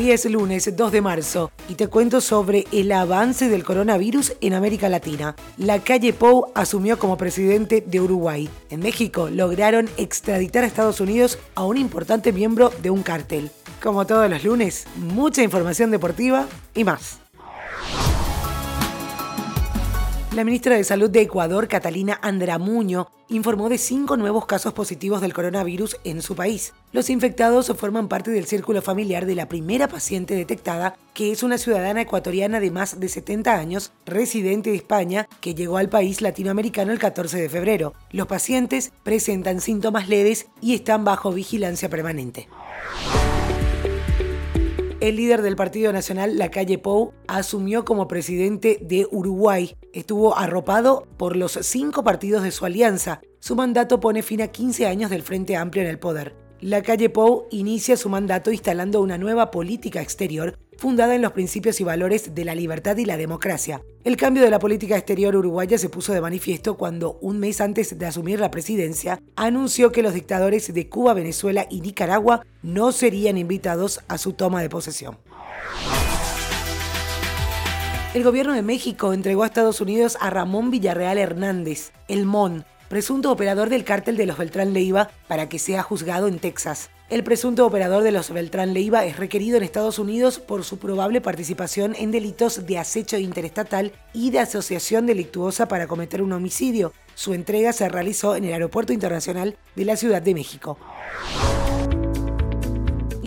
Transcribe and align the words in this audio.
Hoy 0.00 0.12
es 0.12 0.24
lunes 0.24 0.74
2 0.74 0.92
de 0.92 1.02
marzo 1.02 1.52
y 1.68 1.74
te 1.74 1.86
cuento 1.86 2.22
sobre 2.22 2.64
el 2.72 2.90
avance 2.90 3.50
del 3.50 3.64
coronavirus 3.64 4.32
en 4.40 4.54
América 4.54 4.88
Latina. 4.88 5.36
La 5.58 5.80
calle 5.80 6.14
Pou 6.14 6.50
asumió 6.54 6.98
como 6.98 7.18
presidente 7.18 7.84
de 7.86 8.00
Uruguay. 8.00 8.48
En 8.70 8.80
México 8.80 9.28
lograron 9.28 9.90
extraditar 9.98 10.64
a 10.64 10.68
Estados 10.68 11.02
Unidos 11.02 11.38
a 11.54 11.66
un 11.66 11.76
importante 11.76 12.32
miembro 12.32 12.72
de 12.80 12.88
un 12.88 13.02
cártel. 13.02 13.50
Como 13.82 14.06
todos 14.06 14.30
los 14.30 14.42
lunes, 14.42 14.86
mucha 14.96 15.42
información 15.42 15.90
deportiva 15.90 16.46
y 16.74 16.84
más. 16.84 17.19
La 20.32 20.44
ministra 20.44 20.76
de 20.76 20.84
Salud 20.84 21.10
de 21.10 21.22
Ecuador, 21.22 21.66
Catalina 21.66 22.20
Andramuño, 22.22 23.08
informó 23.30 23.68
de 23.68 23.78
cinco 23.78 24.16
nuevos 24.16 24.46
casos 24.46 24.72
positivos 24.72 25.20
del 25.20 25.32
coronavirus 25.32 25.96
en 26.04 26.22
su 26.22 26.36
país. 26.36 26.72
Los 26.92 27.10
infectados 27.10 27.66
forman 27.76 28.06
parte 28.06 28.30
del 28.30 28.46
círculo 28.46 28.80
familiar 28.80 29.26
de 29.26 29.34
la 29.34 29.48
primera 29.48 29.88
paciente 29.88 30.36
detectada, 30.36 30.94
que 31.14 31.32
es 31.32 31.42
una 31.42 31.58
ciudadana 31.58 32.02
ecuatoriana 32.02 32.60
de 32.60 32.70
más 32.70 33.00
de 33.00 33.08
70 33.08 33.52
años, 33.56 33.90
residente 34.06 34.70
de 34.70 34.76
España, 34.76 35.26
que 35.40 35.56
llegó 35.56 35.78
al 35.78 35.88
país 35.88 36.22
latinoamericano 36.22 36.92
el 36.92 37.00
14 37.00 37.36
de 37.36 37.48
febrero. 37.48 37.94
Los 38.12 38.28
pacientes 38.28 38.92
presentan 39.02 39.60
síntomas 39.60 40.08
leves 40.08 40.46
y 40.60 40.74
están 40.74 41.04
bajo 41.04 41.32
vigilancia 41.32 41.88
permanente. 41.88 42.46
El 45.00 45.16
líder 45.16 45.40
del 45.40 45.56
Partido 45.56 45.94
Nacional, 45.94 46.36
la 46.36 46.50
calle 46.50 46.76
Pou, 46.76 47.14
asumió 47.26 47.86
como 47.86 48.06
presidente 48.06 48.78
de 48.82 49.08
Uruguay. 49.10 49.74
Estuvo 49.94 50.36
arropado 50.36 51.08
por 51.16 51.36
los 51.36 51.52
cinco 51.62 52.04
partidos 52.04 52.42
de 52.42 52.50
su 52.50 52.66
alianza. 52.66 53.22
Su 53.38 53.56
mandato 53.56 53.98
pone 53.98 54.20
fin 54.20 54.42
a 54.42 54.48
15 54.48 54.86
años 54.86 55.08
del 55.08 55.22
Frente 55.22 55.56
Amplio 55.56 55.84
en 55.84 55.88
el 55.88 55.98
poder. 55.98 56.36
La 56.60 56.82
calle 56.82 57.08
Pou 57.08 57.46
inicia 57.50 57.96
su 57.96 58.10
mandato 58.10 58.52
instalando 58.52 59.00
una 59.00 59.16
nueva 59.16 59.50
política 59.50 60.02
exterior 60.02 60.58
fundada 60.80 61.14
en 61.14 61.20
los 61.20 61.32
principios 61.32 61.78
y 61.80 61.84
valores 61.84 62.34
de 62.34 62.44
la 62.44 62.54
libertad 62.54 62.96
y 62.96 63.04
la 63.04 63.18
democracia. 63.18 63.82
El 64.02 64.16
cambio 64.16 64.42
de 64.42 64.50
la 64.50 64.58
política 64.58 64.96
exterior 64.96 65.36
uruguaya 65.36 65.76
se 65.76 65.90
puso 65.90 66.14
de 66.14 66.22
manifiesto 66.22 66.78
cuando, 66.78 67.18
un 67.20 67.38
mes 67.38 67.60
antes 67.60 67.98
de 67.98 68.06
asumir 68.06 68.40
la 68.40 68.50
presidencia, 68.50 69.20
anunció 69.36 69.92
que 69.92 70.02
los 70.02 70.14
dictadores 70.14 70.72
de 70.72 70.88
Cuba, 70.88 71.12
Venezuela 71.12 71.66
y 71.68 71.82
Nicaragua 71.82 72.46
no 72.62 72.92
serían 72.92 73.36
invitados 73.36 74.00
a 74.08 74.16
su 74.16 74.32
toma 74.32 74.62
de 74.62 74.70
posesión. 74.70 75.18
El 78.14 78.24
gobierno 78.24 78.54
de 78.54 78.62
México 78.62 79.12
entregó 79.12 79.42
a 79.42 79.46
Estados 79.46 79.82
Unidos 79.82 80.16
a 80.18 80.30
Ramón 80.30 80.70
Villarreal 80.70 81.18
Hernández, 81.18 81.92
el 82.08 82.24
MON, 82.24 82.64
presunto 82.88 83.30
operador 83.30 83.68
del 83.68 83.84
cártel 83.84 84.16
de 84.16 84.24
los 84.24 84.38
Beltrán 84.38 84.72
Leiva, 84.72 85.10
para 85.28 85.50
que 85.50 85.58
sea 85.58 85.82
juzgado 85.82 86.26
en 86.26 86.38
Texas. 86.38 86.88
El 87.10 87.24
presunto 87.24 87.66
operador 87.66 88.04
de 88.04 88.12
los 88.12 88.30
Beltrán 88.30 88.72
Leiva 88.72 89.04
es 89.04 89.16
requerido 89.16 89.56
en 89.56 89.64
Estados 89.64 89.98
Unidos 89.98 90.38
por 90.38 90.62
su 90.62 90.78
probable 90.78 91.20
participación 91.20 91.96
en 91.98 92.12
delitos 92.12 92.66
de 92.66 92.78
acecho 92.78 93.18
interestatal 93.18 93.90
y 94.14 94.30
de 94.30 94.38
asociación 94.38 95.06
delictuosa 95.06 95.66
para 95.66 95.88
cometer 95.88 96.22
un 96.22 96.32
homicidio. 96.32 96.92
Su 97.16 97.34
entrega 97.34 97.72
se 97.72 97.88
realizó 97.88 98.36
en 98.36 98.44
el 98.44 98.52
Aeropuerto 98.52 98.92
Internacional 98.92 99.56
de 99.74 99.84
la 99.84 99.96
Ciudad 99.96 100.22
de 100.22 100.34
México 100.34 100.78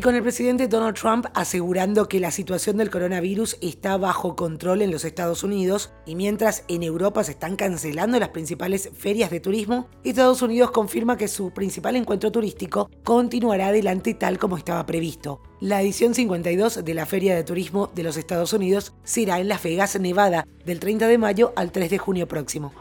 con 0.04 0.16
el 0.16 0.22
presidente 0.22 0.68
Donald 0.68 0.98
Trump 0.98 1.28
asegurando 1.34 2.10
que 2.10 2.20
la 2.20 2.30
situación 2.30 2.76
del 2.76 2.90
coronavirus 2.90 3.58
está 3.62 3.96
bajo 3.96 4.36
control 4.36 4.82
en 4.82 4.92
los 4.92 5.06
Estados 5.06 5.44
Unidos 5.44 5.94
y 6.06 6.16
mientras 6.16 6.66
en 6.68 6.84
Europa 6.84 7.24
se 7.24 7.32
están 7.32 7.56
cancelando 7.56 8.20
las 8.20 8.30
principales 8.30 8.90
ferias 8.98 9.32
de 9.32 9.40
turismo, 9.40 9.88
Estados 10.04 10.42
Unidos 10.42 10.72
confirma 10.72 11.16
que 11.16 11.30
su 11.30 11.52
principal 11.52 11.96
encuentro 11.96 12.34
turístico 12.34 12.90
continuará 13.06 13.68
adelante 13.68 14.14
tal 14.14 14.38
como 14.38 14.58
estaba 14.58 14.86
previsto. 14.86 15.42
La 15.62 15.82
edición 15.82 16.14
52 16.14 16.84
de 16.84 16.94
la 16.94 17.06
Feria 17.06 17.34
de 17.34 17.46
Turismo 17.46 17.90
de 17.96 18.04
los 18.04 18.18
Estados 18.18 18.52
Unidos 18.52 18.94
será 19.06 19.40
en 19.40 19.48
Las 19.48 19.64
Vegas, 19.64 19.98
Nevada, 19.98 20.46
del 20.66 20.82
30 20.82 21.08
de 21.08 21.18
mayo 21.18 21.54
al 21.56 21.72
3 21.72 21.90
de 21.90 21.98
junio 21.98 22.28
próximo. 22.28 22.74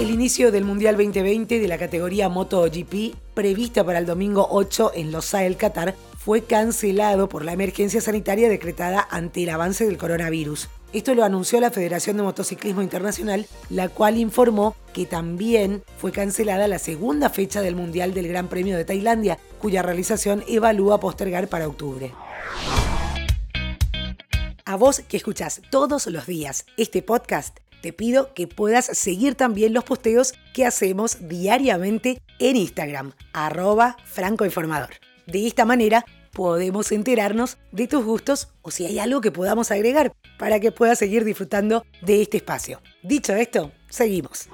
El 0.00 0.08
inicio 0.08 0.50
del 0.50 0.64
Mundial 0.64 0.96
2020 0.96 1.60
de 1.60 1.68
la 1.68 1.76
categoría 1.76 2.30
MotoGP, 2.30 3.14
prevista 3.34 3.84
para 3.84 3.98
el 3.98 4.06
domingo 4.06 4.48
8 4.50 4.92
en 4.94 5.12
Losa 5.12 5.40
del 5.40 5.58
Qatar, 5.58 5.94
fue 6.16 6.42
cancelado 6.42 7.28
por 7.28 7.44
la 7.44 7.52
emergencia 7.52 8.00
sanitaria 8.00 8.48
decretada 8.48 9.06
ante 9.10 9.42
el 9.42 9.50
avance 9.50 9.84
del 9.84 9.98
coronavirus. 9.98 10.70
Esto 10.94 11.14
lo 11.14 11.22
anunció 11.22 11.60
la 11.60 11.70
Federación 11.70 12.16
de 12.16 12.22
Motociclismo 12.22 12.80
Internacional, 12.80 13.44
la 13.68 13.90
cual 13.90 14.16
informó 14.16 14.74
que 14.94 15.04
también 15.04 15.82
fue 15.98 16.12
cancelada 16.12 16.66
la 16.66 16.78
segunda 16.78 17.28
fecha 17.28 17.60
del 17.60 17.76
Mundial 17.76 18.14
del 18.14 18.28
Gran 18.28 18.48
Premio 18.48 18.78
de 18.78 18.86
Tailandia, 18.86 19.38
cuya 19.60 19.82
realización 19.82 20.42
evalúa 20.48 20.98
postergar 20.98 21.48
para 21.48 21.68
octubre. 21.68 22.14
A 24.64 24.76
vos 24.76 25.00
que 25.00 25.18
escuchás 25.18 25.60
todos 25.70 26.06
los 26.06 26.26
días 26.26 26.64
este 26.78 27.02
podcast, 27.02 27.58
te 27.80 27.92
pido 27.92 28.34
que 28.34 28.46
puedas 28.46 28.86
seguir 28.86 29.34
también 29.34 29.72
los 29.72 29.84
posteos 29.84 30.34
que 30.52 30.66
hacemos 30.66 31.28
diariamente 31.28 32.20
en 32.38 32.56
Instagram, 32.56 33.12
arroba 33.32 33.96
francoinformador. 34.04 34.90
De 35.26 35.46
esta 35.46 35.64
manera 35.64 36.04
podemos 36.32 36.92
enterarnos 36.92 37.58
de 37.72 37.86
tus 37.86 38.04
gustos 38.04 38.48
o 38.62 38.70
si 38.70 38.86
hay 38.86 38.98
algo 38.98 39.20
que 39.20 39.32
podamos 39.32 39.70
agregar 39.70 40.12
para 40.38 40.60
que 40.60 40.72
puedas 40.72 40.98
seguir 40.98 41.24
disfrutando 41.24 41.84
de 42.02 42.22
este 42.22 42.38
espacio. 42.38 42.80
Dicho 43.02 43.34
esto, 43.34 43.72
seguimos. 43.88 44.48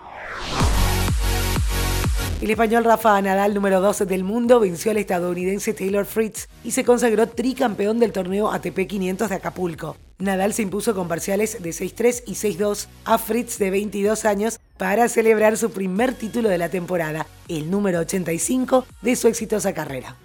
El 2.41 2.51
español 2.51 2.85
Rafa 2.85 3.21
Nadal, 3.23 3.55
número 3.55 3.81
12 3.81 4.05
del 4.05 4.23
mundo, 4.23 4.61
venció 4.61 4.91
al 4.91 4.99
estadounidense 4.99 5.73
Taylor 5.73 6.05
Fritz 6.05 6.49
y 6.65 6.73
se 6.73 6.85
consagró 6.85 7.27
tricampeón 7.27 7.99
del 7.99 8.13
torneo 8.13 8.53
ATP 8.53 8.87
500 8.87 9.31
de 9.31 9.35
Acapulco. 9.35 9.97
Nadal 10.19 10.55
se 10.55 10.63
impuso 10.63 10.95
con 10.95 11.09
parciales 11.09 11.63
de 11.63 11.71
6-3 11.71 12.23
y 12.27 12.33
6-2 12.33 12.87
a 13.05 13.19
Fritz 13.19 13.59
de 13.59 13.71
22 13.71 14.25
años 14.25 14.59
para 14.79 15.09
celebrar 15.09 15.59
su 15.59 15.71
primer 15.71 16.15
título 16.15 16.49
de 16.49 16.59
la 16.59 16.71
temporada, 16.71 17.27
el 17.49 17.71
número 17.71 18.01
85 18.01 18.87
de 19.03 19.17
su 19.17 19.29
exitosa 19.29 19.75
carrera. 19.75 20.17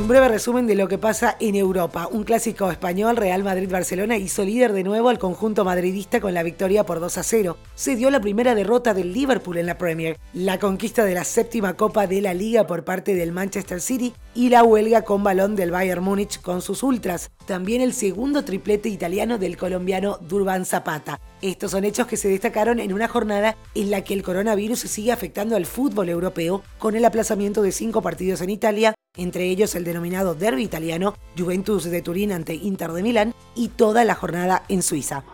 Un 0.00 0.08
breve 0.08 0.28
resumen 0.28 0.66
de 0.66 0.76
lo 0.76 0.88
que 0.88 0.96
pasa 0.96 1.36
en 1.40 1.54
Europa. 1.54 2.08
Un 2.10 2.24
clásico 2.24 2.70
español, 2.70 3.18
Real 3.18 3.44
Madrid-Barcelona, 3.44 4.16
hizo 4.16 4.42
líder 4.42 4.72
de 4.72 4.82
nuevo 4.82 5.10
al 5.10 5.18
conjunto 5.18 5.62
madridista 5.62 6.22
con 6.22 6.32
la 6.32 6.42
victoria 6.42 6.86
por 6.86 7.00
2 7.00 7.18
a 7.18 7.22
0. 7.22 7.58
Se 7.74 7.96
dio 7.96 8.10
la 8.10 8.18
primera 8.18 8.54
derrota 8.54 8.94
del 8.94 9.12
Liverpool 9.12 9.58
en 9.58 9.66
la 9.66 9.76
Premier, 9.76 10.18
la 10.32 10.58
conquista 10.58 11.04
de 11.04 11.12
la 11.12 11.24
séptima 11.24 11.76
Copa 11.76 12.06
de 12.06 12.22
la 12.22 12.32
Liga 12.32 12.66
por 12.66 12.82
parte 12.82 13.14
del 13.14 13.30
Manchester 13.30 13.82
City 13.82 14.14
y 14.34 14.48
la 14.48 14.64
huelga 14.64 15.02
con 15.02 15.22
balón 15.22 15.54
del 15.54 15.70
Bayern 15.70 16.02
Múnich 16.02 16.40
con 16.40 16.62
sus 16.62 16.82
ultras. 16.82 17.30
También 17.44 17.82
el 17.82 17.92
segundo 17.92 18.42
triplete 18.42 18.88
italiano 18.88 19.36
del 19.36 19.58
colombiano 19.58 20.16
Durban 20.22 20.64
Zapata. 20.64 21.20
Estos 21.42 21.72
son 21.72 21.84
hechos 21.84 22.06
que 22.06 22.16
se 22.16 22.28
destacaron 22.28 22.80
en 22.80 22.94
una 22.94 23.06
jornada 23.06 23.54
en 23.74 23.90
la 23.90 24.02
que 24.02 24.14
el 24.14 24.22
coronavirus 24.22 24.80
sigue 24.80 25.12
afectando 25.12 25.56
al 25.56 25.66
fútbol 25.66 26.08
europeo 26.08 26.62
con 26.78 26.96
el 26.96 27.04
aplazamiento 27.04 27.60
de 27.60 27.72
cinco 27.72 28.00
partidos 28.00 28.40
en 28.40 28.48
Italia, 28.48 28.94
entre 29.16 29.44
ellos 29.44 29.74
el 29.74 29.84
denominado 29.84 30.34
derby 30.34 30.62
italiano, 30.62 31.14
Juventus 31.36 31.84
de 31.84 32.02
Turín 32.02 32.32
ante 32.32 32.54
Inter 32.54 32.92
de 32.92 33.02
Milán 33.02 33.34
y 33.54 33.68
toda 33.68 34.04
la 34.04 34.14
jornada 34.14 34.62
en 34.68 34.82
Suiza. 34.82 35.24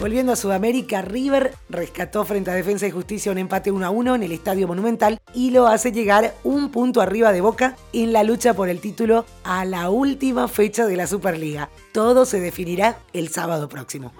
Volviendo 0.00 0.32
a 0.32 0.36
Sudamérica, 0.36 1.00
River 1.00 1.54
rescató 1.68 2.24
frente 2.24 2.50
a 2.50 2.54
Defensa 2.54 2.88
y 2.88 2.90
Justicia 2.90 3.30
un 3.30 3.38
empate 3.38 3.70
1 3.70 3.86
a 3.86 3.90
1 3.90 4.16
en 4.16 4.24
el 4.24 4.32
Estadio 4.32 4.66
Monumental 4.66 5.20
y 5.32 5.52
lo 5.52 5.68
hace 5.68 5.92
llegar 5.92 6.34
un 6.42 6.70
punto 6.72 7.00
arriba 7.00 7.30
de 7.30 7.40
Boca 7.40 7.76
en 7.92 8.12
la 8.12 8.24
lucha 8.24 8.52
por 8.54 8.68
el 8.68 8.80
título 8.80 9.24
a 9.44 9.64
la 9.64 9.90
última 9.90 10.48
fecha 10.48 10.86
de 10.86 10.96
la 10.96 11.06
Superliga. 11.06 11.70
Todo 11.92 12.24
se 12.26 12.40
definirá 12.40 12.98
el 13.12 13.28
sábado 13.28 13.68
próximo. 13.68 14.12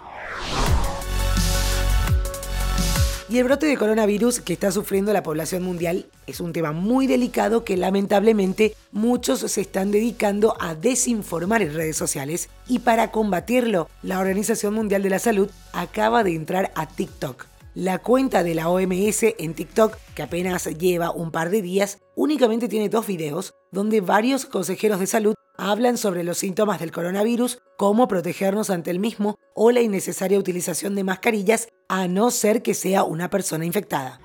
Y 3.32 3.38
el 3.38 3.44
brote 3.44 3.64
de 3.64 3.78
coronavirus 3.78 4.40
que 4.40 4.52
está 4.52 4.70
sufriendo 4.70 5.10
la 5.14 5.22
población 5.22 5.62
mundial 5.62 6.04
es 6.26 6.38
un 6.40 6.52
tema 6.52 6.72
muy 6.72 7.06
delicado 7.06 7.64
que 7.64 7.78
lamentablemente 7.78 8.76
muchos 8.90 9.38
se 9.40 9.62
están 9.62 9.90
dedicando 9.90 10.54
a 10.60 10.74
desinformar 10.74 11.62
en 11.62 11.72
redes 11.72 11.96
sociales 11.96 12.50
y 12.68 12.80
para 12.80 13.10
combatirlo, 13.10 13.88
la 14.02 14.18
Organización 14.18 14.74
Mundial 14.74 15.02
de 15.02 15.08
la 15.08 15.18
Salud 15.18 15.48
acaba 15.72 16.24
de 16.24 16.34
entrar 16.34 16.72
a 16.74 16.86
TikTok. 16.86 17.46
La 17.74 18.00
cuenta 18.00 18.42
de 18.42 18.54
la 18.54 18.68
OMS 18.68 19.22
en 19.38 19.54
TikTok, 19.54 19.96
que 20.14 20.22
apenas 20.22 20.66
lleva 20.66 21.10
un 21.10 21.30
par 21.30 21.48
de 21.48 21.62
días, 21.62 22.00
únicamente 22.14 22.68
tiene 22.68 22.90
dos 22.90 23.06
videos 23.06 23.54
donde 23.70 24.02
varios 24.02 24.44
consejeros 24.44 25.00
de 25.00 25.06
salud 25.06 25.34
hablan 25.56 25.96
sobre 25.96 26.22
los 26.22 26.36
síntomas 26.36 26.80
del 26.80 26.92
coronavirus, 26.92 27.60
cómo 27.78 28.08
protegernos 28.08 28.68
ante 28.68 28.90
el 28.90 28.98
mismo 28.98 29.38
o 29.54 29.70
la 29.70 29.80
innecesaria 29.80 30.38
utilización 30.38 30.94
de 30.94 31.04
mascarillas 31.04 31.68
a 31.92 32.08
no 32.08 32.30
ser 32.30 32.62
que 32.62 32.72
sea 32.72 33.04
una 33.04 33.28
persona 33.28 33.66
infectada. 33.66 34.18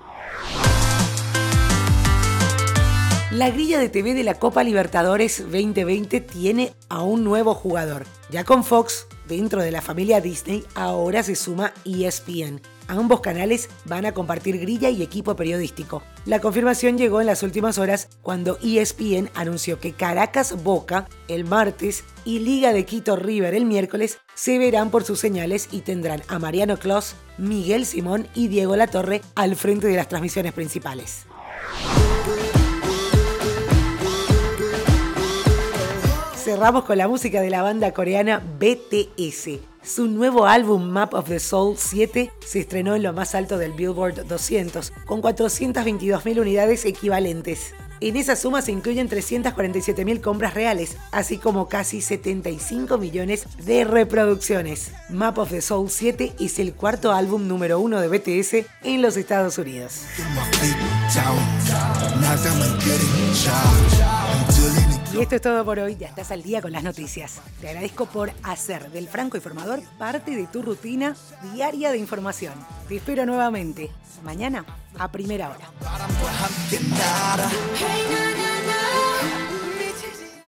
La 3.30 3.50
grilla 3.50 3.78
de 3.78 3.90
TV 3.90 4.14
de 4.14 4.24
la 4.24 4.38
Copa 4.38 4.64
Libertadores 4.64 5.42
2020 5.42 6.22
tiene 6.22 6.72
a 6.88 7.02
un 7.02 7.24
nuevo 7.24 7.52
jugador. 7.52 8.06
Ya 8.30 8.44
con 8.44 8.64
Fox 8.64 9.06
Dentro 9.28 9.60
de 9.60 9.70
la 9.70 9.82
familia 9.82 10.22
Disney 10.22 10.64
ahora 10.74 11.22
se 11.22 11.36
suma 11.36 11.74
ESPN. 11.84 12.62
Ambos 12.86 13.20
canales 13.20 13.68
van 13.84 14.06
a 14.06 14.14
compartir 14.14 14.58
grilla 14.58 14.88
y 14.88 15.02
equipo 15.02 15.36
periodístico. 15.36 16.02
La 16.24 16.40
confirmación 16.40 16.96
llegó 16.96 17.20
en 17.20 17.26
las 17.26 17.42
últimas 17.42 17.76
horas 17.76 18.08
cuando 18.22 18.58
ESPN 18.62 19.28
anunció 19.34 19.78
que 19.80 19.92
Caracas 19.92 20.62
Boca 20.62 21.06
el 21.28 21.44
martes 21.44 22.04
y 22.24 22.38
Liga 22.38 22.72
de 22.72 22.86
Quito 22.86 23.16
River 23.16 23.54
el 23.54 23.66
miércoles 23.66 24.18
se 24.34 24.58
verán 24.58 24.90
por 24.90 25.04
sus 25.04 25.20
señales 25.20 25.68
y 25.72 25.82
tendrán 25.82 26.22
a 26.28 26.38
Mariano 26.38 26.78
Clos, 26.78 27.14
Miguel 27.36 27.84
Simón 27.84 28.26
y 28.34 28.48
Diego 28.48 28.76
Latorre 28.76 29.20
al 29.34 29.56
frente 29.56 29.88
de 29.88 29.96
las 29.96 30.08
transmisiones 30.08 30.54
principales. 30.54 31.26
Cerramos 36.48 36.84
con 36.84 36.96
la 36.96 37.08
música 37.08 37.42
de 37.42 37.50
la 37.50 37.60
banda 37.60 37.92
coreana 37.92 38.42
BTS. 38.58 39.60
Su 39.82 40.06
nuevo 40.06 40.46
álbum 40.46 40.82
Map 40.82 41.12
of 41.12 41.28
the 41.28 41.40
Soul 41.40 41.76
7 41.76 42.32
se 42.40 42.60
estrenó 42.60 42.94
en 42.94 43.02
lo 43.02 43.12
más 43.12 43.34
alto 43.34 43.58
del 43.58 43.74
Billboard 43.74 44.26
200, 44.26 44.90
con 45.04 45.20
422.000 45.20 46.40
unidades 46.40 46.86
equivalentes. 46.86 47.74
En 48.00 48.16
esa 48.16 48.34
suma 48.34 48.62
se 48.62 48.72
incluyen 48.72 49.10
347.000 49.10 50.22
compras 50.22 50.54
reales, 50.54 50.96
así 51.12 51.36
como 51.36 51.68
casi 51.68 52.00
75 52.00 52.96
millones 52.96 53.44
de 53.66 53.84
reproducciones. 53.84 54.92
Map 55.10 55.36
of 55.36 55.50
the 55.50 55.60
Soul 55.60 55.90
7 55.90 56.32
es 56.40 56.58
el 56.58 56.72
cuarto 56.72 57.12
álbum 57.12 57.46
número 57.46 57.78
uno 57.78 58.00
de 58.00 58.08
BTS 58.08 58.66
en 58.84 59.02
los 59.02 59.18
Estados 59.18 59.58
Unidos. 59.58 60.00
Y 65.18 65.22
esto 65.22 65.34
es 65.34 65.42
todo 65.42 65.64
por 65.64 65.80
hoy, 65.80 65.96
ya 65.96 66.06
estás 66.06 66.30
al 66.30 66.44
día 66.44 66.62
con 66.62 66.70
las 66.70 66.84
noticias. 66.84 67.40
Te 67.60 67.66
agradezco 67.66 68.06
por 68.06 68.30
hacer 68.44 68.92
del 68.92 69.08
Franco 69.08 69.36
Informador 69.36 69.82
parte 69.98 70.30
de 70.30 70.46
tu 70.46 70.62
rutina 70.62 71.16
diaria 71.52 71.90
de 71.90 71.98
información. 71.98 72.54
Te 72.86 72.98
espero 72.98 73.26
nuevamente, 73.26 73.90
mañana 74.22 74.64
a 74.96 75.10
primera 75.10 75.50
hora. 75.50 75.72